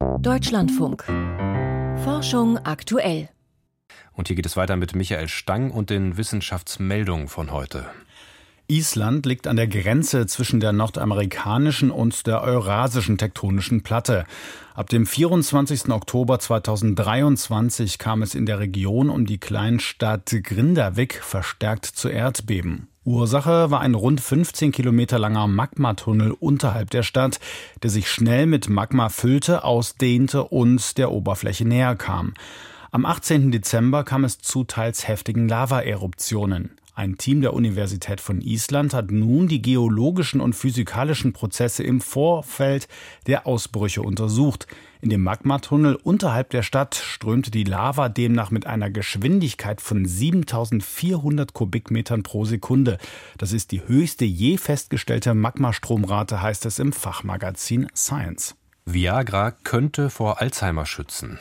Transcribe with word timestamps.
Deutschlandfunk. 0.00 1.04
Forschung 2.04 2.56
aktuell. 2.58 3.28
Und 4.12 4.28
hier 4.28 4.36
geht 4.36 4.46
es 4.46 4.56
weiter 4.56 4.76
mit 4.76 4.94
Michael 4.94 5.28
Stang 5.28 5.70
und 5.70 5.90
den 5.90 6.16
Wissenschaftsmeldungen 6.16 7.28
von 7.28 7.50
heute. 7.52 7.90
Island 8.70 9.26
liegt 9.26 9.48
an 9.48 9.56
der 9.56 9.66
Grenze 9.66 10.26
zwischen 10.28 10.60
der 10.60 10.72
nordamerikanischen 10.72 11.90
und 11.90 12.26
der 12.28 12.42
eurasischen 12.42 13.18
tektonischen 13.18 13.82
Platte. 13.82 14.24
Ab 14.74 14.88
dem 14.88 15.06
24. 15.06 15.88
Oktober 15.90 16.38
2023 16.38 17.98
kam 17.98 18.22
es 18.22 18.36
in 18.36 18.46
der 18.46 18.60
Region 18.60 19.10
um 19.10 19.26
die 19.26 19.38
Kleinstadt 19.38 20.32
Grindavik 20.44 21.14
verstärkt 21.14 21.84
zu 21.84 22.08
Erdbeben. 22.08 22.86
Ursache 23.04 23.72
war 23.72 23.80
ein 23.80 23.94
rund 23.94 24.20
15 24.20 24.70
Kilometer 24.70 25.18
langer 25.18 25.48
Magmatunnel 25.48 26.30
unterhalb 26.30 26.90
der 26.90 27.02
Stadt, 27.02 27.40
der 27.82 27.90
sich 27.90 28.08
schnell 28.08 28.46
mit 28.46 28.68
Magma 28.68 29.08
füllte, 29.08 29.64
ausdehnte 29.64 30.44
und 30.44 30.96
der 30.96 31.10
Oberfläche 31.10 31.66
näher 31.66 31.96
kam. 31.96 32.34
Am 32.92 33.04
18. 33.04 33.50
Dezember 33.50 34.04
kam 34.04 34.24
es 34.24 34.38
zu 34.38 34.64
teils 34.64 35.08
heftigen 35.08 35.48
Lavaeruptionen. 35.48 36.79
Ein 36.94 37.16
Team 37.16 37.40
der 37.40 37.54
Universität 37.54 38.20
von 38.20 38.40
Island 38.40 38.94
hat 38.94 39.10
nun 39.10 39.48
die 39.48 39.62
geologischen 39.62 40.40
und 40.40 40.54
physikalischen 40.54 41.32
Prozesse 41.32 41.82
im 41.82 42.00
Vorfeld 42.00 42.88
der 43.26 43.46
Ausbrüche 43.46 44.02
untersucht. 44.02 44.66
In 45.00 45.08
dem 45.08 45.22
Magmatunnel 45.22 45.94
unterhalb 45.94 46.50
der 46.50 46.62
Stadt 46.62 46.94
strömte 46.94 47.50
die 47.50 47.64
Lava 47.64 48.08
demnach 48.08 48.50
mit 48.50 48.66
einer 48.66 48.90
Geschwindigkeit 48.90 49.80
von 49.80 50.04
7400 50.04 51.54
Kubikmetern 51.54 52.22
pro 52.22 52.44
Sekunde. 52.44 52.98
Das 53.38 53.52
ist 53.52 53.70
die 53.70 53.86
höchste 53.86 54.24
je 54.24 54.58
festgestellte 54.58 55.34
Magmastromrate, 55.34 56.42
heißt 56.42 56.66
es 56.66 56.78
im 56.78 56.92
Fachmagazin 56.92 57.86
Science. 57.94 58.56
Viagra 58.84 59.52
könnte 59.52 60.10
vor 60.10 60.40
Alzheimer 60.40 60.84
schützen. 60.84 61.38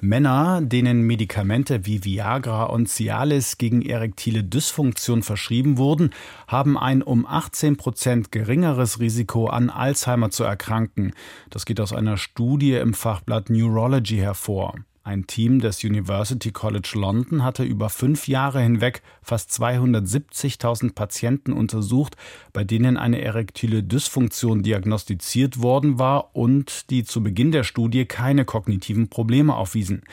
Männer, 0.00 0.60
denen 0.62 1.02
Medikamente 1.02 1.86
wie 1.86 2.04
Viagra 2.04 2.64
und 2.64 2.88
Cialis 2.88 3.58
gegen 3.58 3.82
erektile 3.82 4.44
Dysfunktion 4.44 5.22
verschrieben 5.22 5.78
wurden, 5.78 6.10
haben 6.46 6.76
ein 6.78 7.02
um 7.02 7.26
18 7.26 7.76
Prozent 7.76 8.32
geringeres 8.32 9.00
Risiko 9.00 9.46
an 9.46 9.70
Alzheimer 9.70 10.30
zu 10.30 10.44
erkranken. 10.44 11.12
Das 11.50 11.66
geht 11.66 11.80
aus 11.80 11.92
einer 11.92 12.16
Studie 12.16 12.74
im 12.74 12.94
Fachblatt 12.94 13.50
Neurology 13.50 14.16
hervor. 14.16 14.74
Ein 15.06 15.26
Team 15.26 15.60
des 15.60 15.84
University 15.84 16.50
College 16.50 16.92
London 16.94 17.44
hatte 17.44 17.62
über 17.62 17.90
fünf 17.90 18.26
Jahre 18.26 18.62
hinweg 18.62 19.02
fast 19.20 19.50
270.000 19.50 20.94
Patienten 20.94 21.52
untersucht, 21.52 22.16
bei 22.54 22.64
denen 22.64 22.96
eine 22.96 23.20
erektile 23.20 23.82
Dysfunktion 23.82 24.62
diagnostiziert 24.62 25.60
worden 25.60 25.98
war 25.98 26.34
und 26.34 26.88
die 26.88 27.04
zu 27.04 27.22
Beginn 27.22 27.52
der 27.52 27.64
Studie 27.64 28.06
keine 28.06 28.46
kognitiven 28.46 29.08
Probleme 29.08 29.54
aufwiesen. 29.54 30.04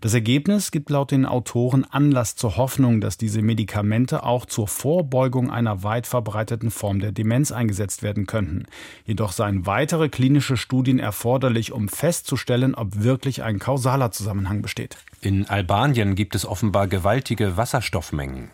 Das 0.00 0.14
Ergebnis 0.14 0.72
gibt 0.72 0.90
laut 0.90 1.12
den 1.12 1.26
Autoren 1.26 1.84
Anlass 1.84 2.34
zur 2.34 2.56
Hoffnung, 2.56 3.00
dass 3.00 3.18
diese 3.18 3.42
Medikamente 3.42 4.24
auch 4.24 4.46
zur 4.46 4.66
Vorbeugung 4.66 5.48
einer 5.52 5.84
weit 5.84 6.08
verbreiteten 6.08 6.72
Form 6.72 6.98
der 6.98 7.12
Demenz 7.12 7.52
eingesetzt 7.52 8.02
werden 8.02 8.26
könnten. 8.26 8.66
Jedoch 9.06 9.30
seien 9.30 9.66
weitere 9.66 10.08
klinische 10.08 10.56
Studien 10.56 10.98
erforderlich, 10.98 11.70
um 11.70 11.88
festzustellen, 11.88 12.74
ob 12.74 13.04
wirklich 13.04 13.44
ein 13.44 13.60
kausaler 13.60 14.10
Zusammenhang 14.10 14.39
Zusammenhang 14.40 14.62
besteht. 14.62 14.96
In 15.20 15.46
Albanien 15.48 16.14
gibt 16.14 16.34
es 16.34 16.46
offenbar 16.46 16.88
gewaltige 16.88 17.56
Wasserstoffmengen. 17.56 18.50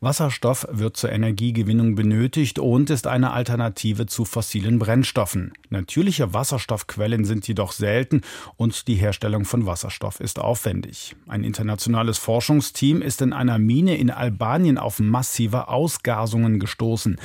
Wasserstoff 0.00 0.66
wird 0.70 0.96
zur 0.98 1.10
Energiegewinnung 1.10 1.94
benötigt 1.94 2.58
und 2.58 2.90
ist 2.90 3.06
eine 3.06 3.32
Alternative 3.32 4.06
zu 4.06 4.26
fossilen 4.26 4.78
Brennstoffen. 4.78 5.54
Natürliche 5.70 6.34
Wasserstoffquellen 6.34 7.24
sind 7.24 7.48
jedoch 7.48 7.72
selten 7.72 8.20
und 8.56 8.86
die 8.86 8.96
Herstellung 8.96 9.44
von 9.44 9.66
Wasserstoff 9.66 10.20
ist 10.20 10.38
aufwendig. 10.38 11.16
Ein 11.26 11.42
internationales 11.42 12.18
Forschungsteam 12.18 13.00
ist 13.00 13.22
in 13.22 13.32
einer 13.32 13.58
Mine 13.58 13.96
in 13.96 14.10
Albanien 14.10 14.76
auf 14.78 15.00
massive 15.00 15.68
Ausgasungen 15.68 16.60
gestoßen. 16.60 17.16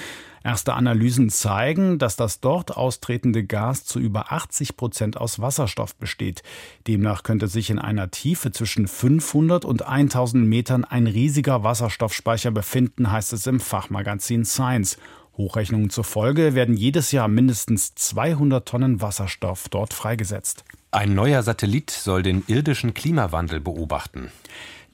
Erste 0.44 0.73
Analysen 0.73 1.29
zeigen, 1.29 2.00
dass 2.00 2.16
das 2.16 2.39
dort 2.39 2.75
austretende 2.75 3.44
Gas 3.44 3.85
zu 3.85 4.00
über 4.00 4.31
80 4.31 4.77
Prozent 4.77 5.17
aus 5.17 5.39
Wasserstoff 5.39 5.95
besteht. 5.95 6.44
Demnach 6.88 7.23
könnte 7.23 7.47
sich 7.47 7.69
in 7.69 7.79
einer 7.79 8.11
Tiefe 8.11 8.51
zwischen 8.51 8.88
500 8.88 9.66
und 9.66 9.85
1000 9.85 10.47
Metern 10.47 10.85
ein 10.85 11.07
riesiger 11.07 11.63
Wasserstoffspeicher 11.63 12.51
befinden, 12.51 13.11
heißt 13.11 13.33
es 13.33 13.47
im 13.47 13.59
Fachmagazin 13.59 14.45
Science. 14.45 14.97
Hochrechnungen 15.39 15.89
zufolge 15.89 16.53
werden 16.53 16.75
jedes 16.75 17.11
Jahr 17.11 17.29
mindestens 17.29 17.95
200 17.95 18.67
Tonnen 18.67 19.01
Wasserstoff 19.01 19.69
dort 19.69 19.94
freigesetzt. 19.94 20.66
Ein 20.91 21.13
neuer 21.13 21.44
Satellit 21.44 21.91
soll 21.91 22.23
den 22.23 22.44
irdischen 22.47 22.94
Klimawandel 22.94 23.59
beobachten. 23.59 24.31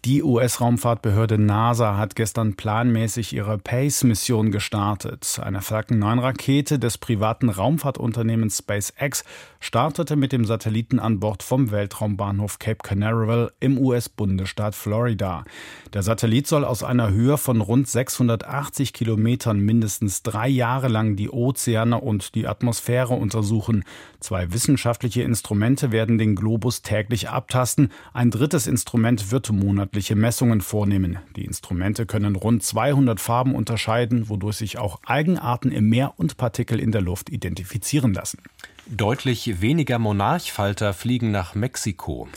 Die 0.06 0.22
US-Raumfahrtbehörde 0.22 1.40
NASA 1.40 1.98
hat 1.98 2.16
gestern 2.16 2.54
planmäßig 2.54 3.34
ihre 3.34 3.58
PACE-Mission 3.58 4.52
gestartet. 4.52 5.40
Eine 5.42 5.64
Falcon 5.64 5.98
9-Rakete 5.98 6.78
des 6.78 7.00
privaten 7.00 7.50
Raumfahrtunternehmens 7.50 8.60
SpaceX 8.60 9.24
startete 9.60 10.16
mit 10.16 10.32
dem 10.32 10.46
Satelliten 10.46 11.00
an 11.00 11.20
Bord 11.20 11.42
vom 11.42 11.72
Weltraumbahnhof 11.72 12.60
Cape 12.60 12.84
Canaveral 12.84 13.52
im 13.60 13.80
US-Bundesstaat 13.80 14.76
Florida. 14.76 15.44
Der 15.92 16.04
Satellit 16.04 16.46
soll 16.46 16.66
aus 16.66 16.84
einer 16.84 17.10
Höhe 17.10 17.40
von 17.40 17.62
rund 17.62 17.88
680 17.88 18.94
Kilometern 18.94 19.60
mindestens 19.60 20.22
drei 20.22 20.48
Jahre 20.48 20.88
lang 20.88 21.16
die 21.16 21.32
Ozeane 21.32 22.00
und 22.00 22.36
die 22.36 22.46
Atmosphäre 22.46 23.16
untersuchen. 23.16 23.84
Zwei 24.20 24.54
wissenschaftliche 24.54 25.24
Instrumente 25.24 25.92
werden 25.92 26.20
den 26.20 26.36
Globus 26.36 26.84
täglich 26.84 27.30
abtasten. 27.30 27.92
Ein 28.14 28.30
drittes 28.30 28.68
Instrument 28.68 29.32
wird 29.32 29.52
monatlich 29.52 29.95
wissenschaftliche 29.96 30.16
Messungen 30.16 30.62
vornehmen. 30.62 31.18
Die 31.36 31.46
Instrumente 31.46 32.06
können 32.06 32.36
rund 32.36 32.64
200 32.64 33.20
Farben 33.20 33.56
unterscheiden, 33.56 34.30
wodurch 34.30 34.58
sich 34.58 34.78
auch 34.78 35.00
Eigenarten 35.06 35.72
im 35.72 35.90
Meer 35.90 36.14
und 36.18 36.38
Partikel 36.38 36.80
in 36.80 36.92
der 36.92 37.02
Luft 37.02 37.30
identifizieren 37.30 38.14
lassen. 38.14 38.40
Deutlich 38.88 39.62
weniger 39.62 39.98
Monarchfalter 39.98 40.94
fliegen 40.94 41.32
nach 41.32 41.56
Mexiko. 41.56 42.28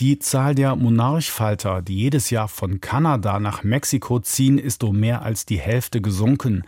Die 0.00 0.18
Zahl 0.18 0.56
der 0.56 0.74
Monarchfalter, 0.74 1.80
die 1.80 1.96
jedes 1.96 2.30
Jahr 2.30 2.48
von 2.48 2.80
Kanada 2.80 3.38
nach 3.38 3.62
Mexiko 3.62 4.18
ziehen, 4.18 4.58
ist 4.58 4.82
um 4.82 4.98
mehr 4.98 5.22
als 5.22 5.46
die 5.46 5.60
Hälfte 5.60 6.00
gesunken. 6.00 6.64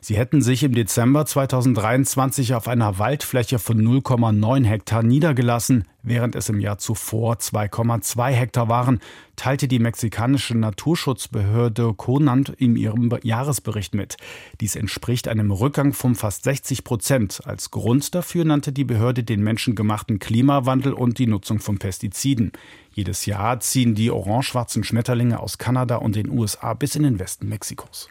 Sie 0.00 0.16
hätten 0.16 0.40
sich 0.40 0.62
im 0.62 0.74
Dezember 0.74 1.26
2023 1.26 2.54
auf 2.54 2.68
einer 2.68 2.98
Waldfläche 2.98 3.58
von 3.58 3.78
0,9 3.82 4.64
Hektar 4.64 5.02
niedergelassen, 5.02 5.84
während 6.02 6.34
es 6.34 6.48
im 6.48 6.60
Jahr 6.60 6.78
zuvor 6.78 7.34
2,2 7.34 8.30
Hektar 8.30 8.68
waren, 8.68 9.00
teilte 9.36 9.68
die 9.68 9.78
mexikanische 9.78 10.56
Naturschutzbehörde 10.56 11.94
Conant 11.94 12.50
in 12.50 12.76
ihrem 12.76 13.10
Jahresbericht 13.22 13.94
mit. 13.94 14.16
Dies 14.60 14.76
entspricht 14.76 15.28
einem 15.28 15.50
Rückgang 15.50 15.92
von 15.92 16.14
fast 16.14 16.44
60 16.44 16.84
Prozent. 16.84 17.40
Als 17.44 17.70
Grund 17.70 18.14
dafür 18.14 18.44
nannte 18.44 18.72
die 18.72 18.84
Behörde 18.84 19.24
den 19.24 19.42
menschengemachten 19.42 20.18
Klimawandel 20.18 20.92
und 20.92 21.18
die 21.18 21.26
Nutzung 21.26 21.58
von 21.58 21.78
Pestiziden. 21.78 22.52
Jedes 22.92 23.26
Jahr 23.26 23.60
ziehen 23.60 23.94
die 23.94 24.10
orange-schwarzen 24.10 24.84
Schmetterlinge 24.84 25.40
aus 25.40 25.58
Kanada 25.58 25.96
und 25.96 26.16
den 26.16 26.30
USA 26.30 26.74
bis 26.74 26.96
in 26.96 27.04
den 27.04 27.18
Westen 27.18 27.48
Mexikos. 27.48 28.08